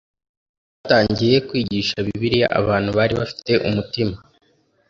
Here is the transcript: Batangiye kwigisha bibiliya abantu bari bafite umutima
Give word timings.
Batangiye 0.79 1.35
kwigisha 1.47 1.95
bibiliya 2.05 2.47
abantu 2.59 2.89
bari 2.97 3.13
bafite 3.21 3.51
umutima 3.67 4.15